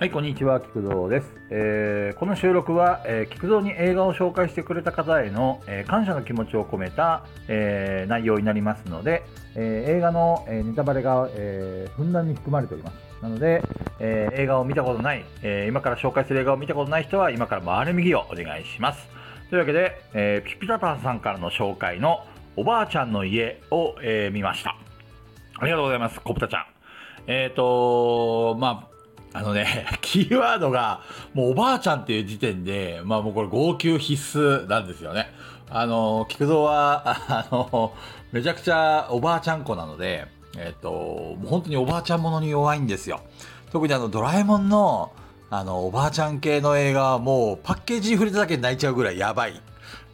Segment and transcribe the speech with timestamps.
[0.00, 1.30] はい、こんにちは、菊蔵です。
[1.50, 9.24] えーこの収録は、えー菊蔵に映画を紹介してくれた方への、えー感謝の気持ちを込めた、えー内容になりますので、
[9.54, 12.94] えー映画の、えーネタバレが、えーふんだんに含まれております。
[13.20, 13.62] なので、
[13.98, 19.06] えー映画を見たことない、えー今から紹介する映画を見たことない人は、今から回れ右をお願いします。
[19.50, 22.24] というわけで、えーピピタパンさんからの紹介の
[22.56, 24.78] おばあちゃんの家を、えー見ました。
[25.58, 26.64] ありがとうございます、コプタちゃん。
[27.26, 28.89] えっ、とまあ、
[29.32, 31.02] あのね、 キーワードが、
[31.34, 35.32] もうおばあちゃんっていう時点で、まあもうこれ号泣必須なんですよね。
[35.68, 37.92] あの、菊蔵は、あの、
[38.32, 43.20] めちゃくちゃおばあちゃん子なので、えっ、と、もう本当におばあちゃんものに弱いんですよ。
[43.70, 45.12] 特にあの、ドラえもんの、
[45.48, 49.60] あの、おばあちゃん系の映画はもうパッケージに触れただけで泣いちゃうぐらいやばい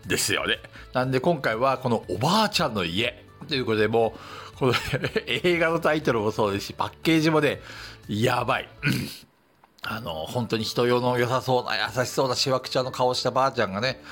[0.06, 0.58] ですよね。
[0.92, 4.14] なんで今回はこのおばあちゃんの家ということでも
[4.54, 4.74] う、この
[5.26, 7.60] 映画のタイトルもそうですし、パッケージもね、
[8.08, 8.68] やばい。
[9.82, 14.02] あの、本当に人用の良さそうな、優しそうなしわくちゃの顔したばあちゃんがね、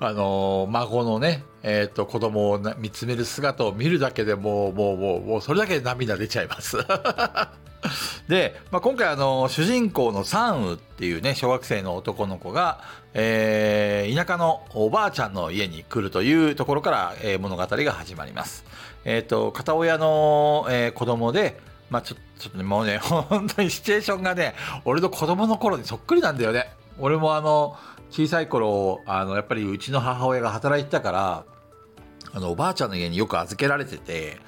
[0.00, 6.76] あの、孫のね、えっ、と、子供を見つめる姿を見るだけでもう、もう、もう、もう、それだけで涙出ちゃいます。
[8.28, 12.80] で、まあ、今回あの、主人公のサンウっていうね、小学生の男の子が、
[13.14, 18.64] えー田舎のおばあちゃんの家に来るというところから、えー物語が始まります。
[19.04, 21.58] えっ、と、片親の、えー子供で、
[21.90, 26.70] まあちょちょっとね、もうね、 本当にシチュエーションがね、俺の子供の頃にそっくりなんだよね。
[26.98, 27.76] 俺もあの、
[28.10, 31.44] 小さい頃、あの、やっぱりうちの母親が働いてたから、
[32.32, 34.38] あの、おばあちゃんの家によく預けられてて、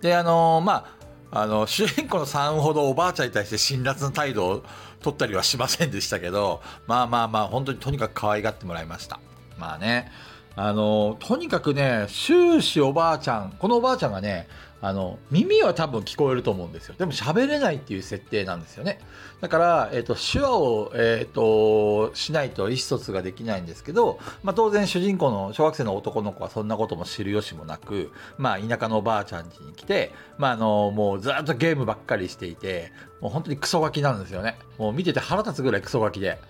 [0.00, 1.01] で、あの、まあ、
[1.32, 4.64] あの、 主人公の3ほどおばあちゃんに対して辛辣な態度を
[5.00, 9.18] 取ったりはしませんでしたけど、まあまあまあ、本当にとにかく可愛がってもらいました。
[9.58, 10.12] まあね、
[10.54, 14.48] あの、とにかくね、終始おばあちゃん、このおばあちゃんがね、
[14.82, 16.96] あの、耳は多分聞こえると思うんですよ。
[16.98, 18.98] でも喋れないっていう設定なんですよね。
[19.40, 34.58] だから、えっ、と、手話を、えっ、と、しないと意思疎通ができないんですけど、まあ当然主人公の小学生の男の子はそんなことも知る由もなく、まあ田舎のおばあちゃん家に来て、まああの、もうずっとゲームばっかりしていて、もう本当にクソガキなんですよね。
[34.78, 36.40] もう見てて腹立つぐらいクソガキで。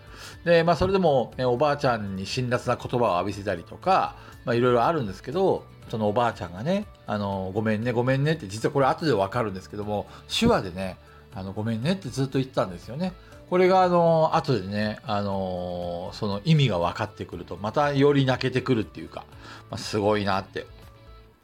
[0.44, 10.96] で、まあそれでも、えおばあちゃんに辛辣な言葉を浴びせたりとか、まあいろいろあるんですけど、そのおばあちゃんがね、あの、ごめんね、ごめんねって、実はこれ後でわかるんですけども、手話でね、
[11.34, 13.12] あの、ごめんねってずっと言ってたんですよね。
[13.50, 19.26] これが、あの、後でね、あの、その意味が分かってくると、またより泣けてくるっていうか、
[19.70, 20.66] まあ、すごいなって。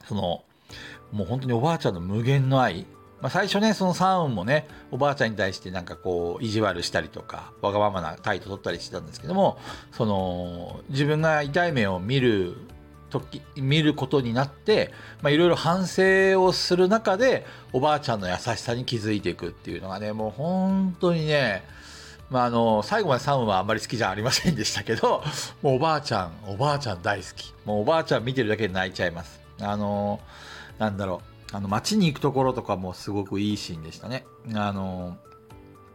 [0.07, 0.43] その、
[1.13, 2.87] もう本当におばあちゃんの無限の愛。
[3.21, 9.59] まあ、最初ね、そのサウンもね、おばあちゃんに対してなんかこう、意地悪したりとか、わがままな態度取ったりしてたんですけども、
[9.93, 12.57] その、自分が痛い目を見る
[13.11, 14.93] 時、見ることになって、
[15.25, 21.65] いろいろ反省をする中で、おばあちゃんの優しさに気づいていくっていうのがね、もう本当にね、
[22.31, 25.23] まあ、あの、最後までサウンはあんまり好きじゃありませんでしたけど、
[25.63, 27.55] もうおばあちゃん、おばあちゃん大好き。
[27.65, 29.41] もうおばあちゃん見てるだけで泣いちゃいます。
[29.61, 30.21] あの、
[30.79, 34.27] なんだろう、あの、街に行くところとかもすごくいいシーンでしたね。
[34.55, 35.17] あの、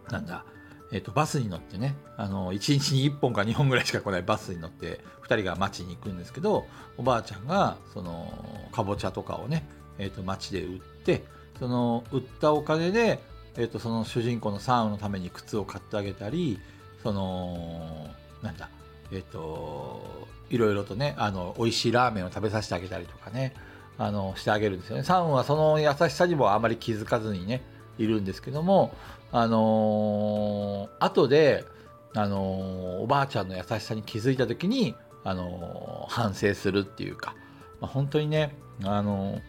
[0.10, 0.46] なんだ、
[0.92, 6.66] えっ、と、バスに乗ってね、あの、1日に1本か2本ぐらいしか来ないバスに乗って、2人が街に行くんですけど、
[6.98, 8.34] おばあちゃんが、その、
[8.72, 9.68] かぼちゃとかをね、
[10.00, 11.24] えっ、と、街で売って、
[11.60, 13.24] その、売ったお金で、
[13.58, 16.60] えっ、と、その主人公のサウのために靴を買ってあげたり、
[17.04, 18.08] その、
[18.42, 18.70] なんだ、
[19.12, 23.54] えっ、と、いろいろとね、あの、美味しいラーメンを食べさせてあげたりとかね、
[23.98, 25.04] あの、してあげるんですよね。
[25.04, 27.62] サウンはその優しさにもあまり気づかずにね、
[27.98, 28.96] いるんですけども、
[29.32, 31.66] あのー後で、
[32.14, 37.36] あのーおばあちゃんの優しさに気づいた時に、あのー反省するっていうか、
[37.82, 39.42] まあ、本当にね、あのー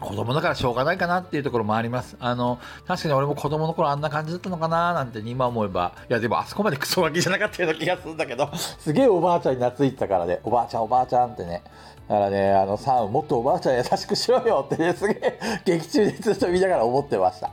[0.00, 2.16] 子供だからしょうがないかなっていうところもあります。
[2.18, 11.62] あの、確かに俺も子供の頃あんな感じだったのかななんて今思えば、いやでもあそこまでクソガキじゃなかったような気がするんだけど、すげえおばあちゃんに懐いてたからね、おばあちゃんおばあちゃんってね。
[12.08, 17.50] だからね、あの、サウもっとおばあちゃん優しくしろよってね、すげえ劇中でずっと見ながら思ってました。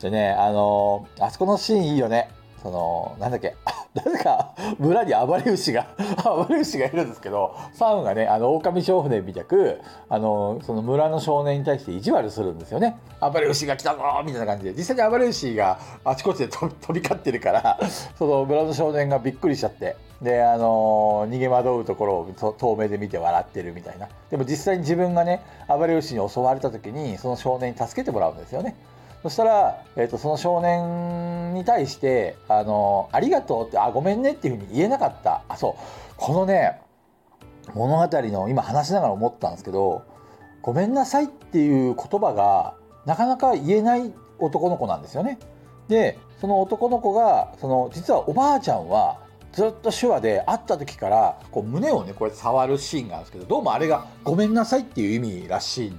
[0.00, 2.30] でね、あのあそこのシーンいいよね。
[2.66, 3.54] その、なんだっけ、
[3.94, 5.86] なぜか村に暴れ牛が、
[6.24, 12.98] 暴れ牛がいるんですけど、サウンがね、あの、狼少年みたく、あの、その村の少年に対して意地悪するんですよね。
[13.20, 14.72] 暴れ牛が来たぞみたいな感じで。
[14.72, 17.78] 実際に暴れ牛があちこちで 飛び交ってるから、
[18.18, 24.08] その村の少年がびっくりしちゃって、で、あの逃げ惑うところをと遠目で見て笑ってるみたいな。
[24.30, 28.74] でも実際に自分がね、暴れ牛に襲われた時に、その少年に助けてもらうんですよね。
[29.26, 35.42] そしたら、えー、とその少年に対して、あのありがとうって、あ、ごめんねっていうふうに言えなかった。
[35.48, 36.14] あ、そう。
[36.16, 36.80] このね、
[37.74, 40.04] 物語の今話しながら思ったんですけど、
[40.62, 42.74] ごめんなさいっていう言葉が
[43.04, 45.40] なかなか言えない男の子なんですよね。
[45.88, 49.18] でその男の子がその実はおばあちゃんは
[49.52, 55.96] ずっと手話で会った時からこう胸をねこうやって触るシーンがあるんですけどどうもあれが「ごめんなさい」っていう意味らしい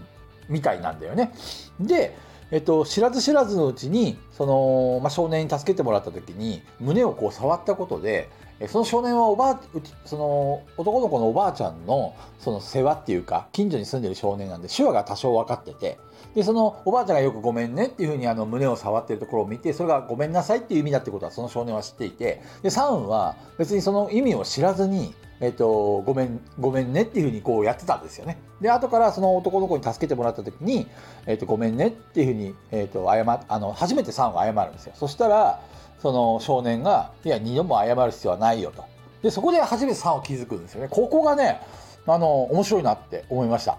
[0.50, 1.31] みたいなんだよね。
[1.79, 2.15] で、
[2.52, 8.30] えっと、知らず知らずのうちにその、まあ、少年に助けてもらった時に胸をこう触ったことで
[8.68, 9.60] その少年はおばあ
[10.06, 16.00] その男の子のおばあちゃんのその世話っていうか近所に住んでる少年なんで手話が多少分かってて
[16.34, 28.38] でそのおばあちゃんがよく「ごめんね」っていうふうにあの胸を触ってるところを見てそれが「ごめんなさい」っていう意味だってことはその少年は知っていてでサウンは別にその意味を知らずにえっと、ごめん、ごめんねっていうふうにこうやってたんですよね。
[28.60, 30.88] で、後からその男の子に助けてもらった時に、
[31.25, 34.94] えっと、ごめんねっていうふうに、えっと、謝、あの、初めてサンは謝るんですよ。
[34.95, 35.62] そしたら、
[36.00, 38.84] その少年が、いや、二度も謝る必要はないよと。
[39.22, 40.88] で、そこで初めて3を気づくんですよね。
[40.89, 41.62] ここがね、
[42.07, 43.78] あの、面白いなって思いました。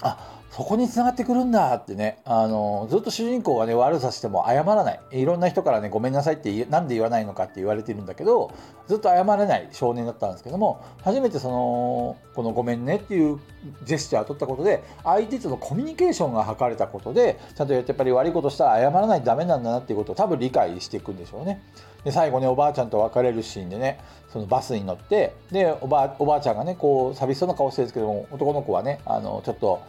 [0.00, 5.00] あ、そこに繋がってくるんだってね、あの、ずっと主人公がね、悪さしても謝らない。
[5.12, 8.52] いろんな人からね、ごめんなさいってなんで言わないのかって言われてるんだけど、
[8.86, 13.40] ずっと謝れない少年だったんですけども、初めてその、このごめんねっていう
[13.84, 21.62] ジェスチャーを取ったことで、相手とのコミュニケーションが図れたことで、ちゃんとやってやっぱり悪いことしたら謝らないとダメなんだなっていうことを多分理解していくんでしょうね。
[22.04, 24.00] で、最後ね、おばあちゃんと別れるシーンでね、
[24.30, 29.80] そのバスに乗って、で、おばおばあちゃんがね、こう、寂しそうな顔してるんですけども、男の子はね、あの、ちょっと、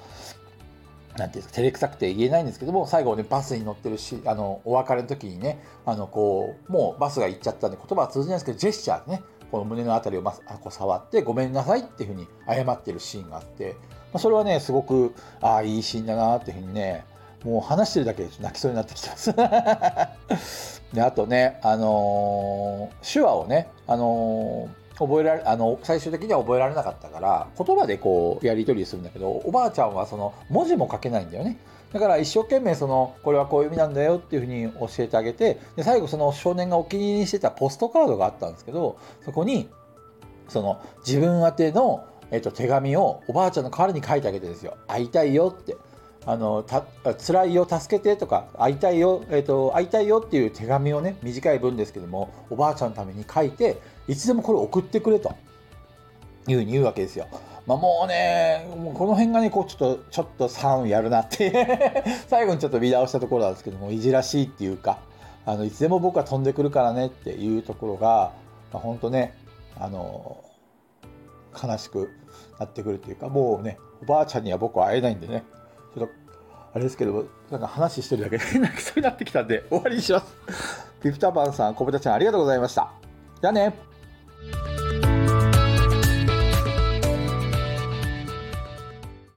[1.18, 13.76] なんていうか照れくさくて言えないんですけども最後ねバスに乗ってるしあのお別れの時にねあのこうもうバスが行っちゃったんで言葉は通じないんですけどジェスチャーでねこの胸の辺りをまあこう触ってごめんなさいっていうふうに謝ってるシーンがあって、
[14.12, 17.06] まあ、それはねすごくああいいシーンだなっていうふうにね
[17.44, 19.34] もう話してるだけで泣きそうになってきてます。
[20.94, 31.58] であとねあのー、手話をねあのー覚えられあの最終的には覚えられなかったから言葉でこうやり取りするんだけどおばあちゃんはその文字も書けないんだよね。
[31.92, 39.70] だから一生懸命そのこれはこういう意味なんだよっていうふうに教えてあげてで最後その少年がお気に入りにしてたポストカードがあったんですけどそこに
[40.48, 44.76] その自分宛ての、えっと、手紙をおばあちゃんの代わりに書いてあげてですよ。
[44.88, 45.76] 会いたいよって。
[46.26, 46.86] あのた
[47.16, 53.78] 辛いよ助けてとか会いたいよ、えーと、会いたいよっていう手紙をね短い文ですけどもおばあちゃんのために書いて
[54.08, 55.36] いつでもこれ送ってくれと
[56.48, 57.28] いうふうに言うわけですよ。
[57.66, 64.98] まあ、もうねもうこの辺がねこうちょっとちょっと3やるなって 最後にちょっと見直したところなんですけどもいじらしいっていうか
[65.46, 68.34] あのいつでも僕は飛んでくるからねっていうところが、
[68.74, 69.34] まあ、本当ね
[69.80, 70.44] あの
[71.64, 72.12] 悲しく
[72.60, 75.46] なってくるというかもうねおばあちゃんには僕は会えないんでね
[75.94, 76.14] ちょっと、
[76.74, 80.26] あれですけど、なんか話してるだけで 泣きそうになってきたんで、終わりにします。
[81.02, 82.92] ピプタパンさん、小豚ちゃん、ありがとうございました。
[83.42, 83.93] じゃあね。